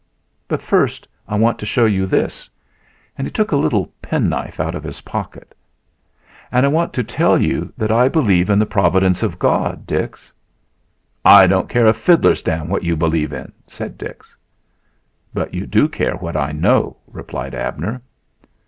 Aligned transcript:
But 0.47 0.63
first 0.63 1.07
I 1.27 1.35
want 1.37 1.59
to 1.59 1.65
show 1.67 1.85
you 1.85 2.07
this," 2.07 2.49
and 3.15 3.27
he 3.27 3.31
took 3.31 3.51
a 3.51 3.55
little 3.55 3.93
penknife 4.01 4.59
out 4.59 4.73
of 4.73 4.81
his 4.83 5.01
pocket. 5.01 5.53
"And 6.51 6.65
I 6.65 6.69
want 6.69 6.91
to 6.93 7.03
tell 7.03 7.39
you 7.39 7.71
that 7.77 7.91
I 7.91 8.09
believe 8.09 8.49
in 8.49 8.57
the 8.57 8.65
providence 8.65 9.21
of 9.21 9.37
God, 9.37 9.85
Dix." 9.85 10.31
"I 11.23 11.45
don't 11.45 11.69
care 11.69 11.85
a 11.85 11.93
fiddler's 11.93 12.41
damn 12.41 12.67
what 12.67 12.81
you 12.81 12.95
believe 12.97 13.31
in," 13.31 13.51
said 13.67 13.95
Dix. 13.99 14.35
"But 15.35 15.53
you 15.53 15.67
do 15.67 15.87
care 15.87 16.15
what 16.15 16.35
I 16.35 16.51
know," 16.51 16.97
replied 17.05 17.53
Abner. 17.53 18.01